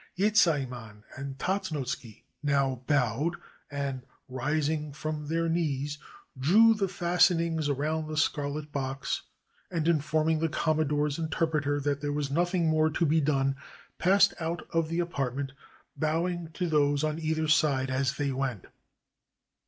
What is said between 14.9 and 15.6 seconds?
436 COMMODORE PERRY IN JAPAN apartment,